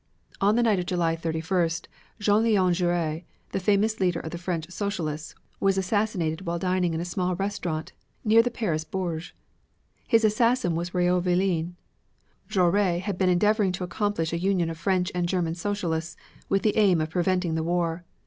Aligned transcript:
On 0.41 0.55
the 0.55 0.63
night 0.63 0.79
of 0.79 0.87
July 0.87 1.15
31st 1.15 1.85
Jean 2.19 2.41
Leon 2.41 2.73
Jaures, 2.73 3.21
the 3.51 3.59
famous 3.59 3.99
leader 3.99 4.19
of 4.19 4.33
French 4.41 4.65
Socialists, 4.71 5.35
was 5.59 5.77
assassinated 5.77 6.41
while 6.43 6.57
dining 6.57 6.95
in 6.95 6.99
a 6.99 7.05
small 7.05 7.35
restaurant 7.35 7.93
near 8.25 8.41
the 8.41 8.49
Paris 8.49 8.83
Bourse. 8.83 9.31
His 10.07 10.25
assassin 10.25 10.73
was 10.75 10.95
Raoul 10.95 11.21
Villein. 11.21 11.75
Jaures 12.49 13.03
had 13.03 13.19
been 13.19 13.29
endeavoring 13.29 13.71
to 13.73 13.83
accomplish 13.83 14.33
a 14.33 14.39
union 14.39 14.71
of 14.71 14.79
French 14.79 15.11
and 15.13 15.29
German 15.29 15.53
Socialists 15.53 16.17
with 16.49 16.63
the 16.63 16.77
aim 16.77 16.99
of 16.99 17.11
preventing 17.11 17.53
the 17.53 17.61
war. 17.61 18.03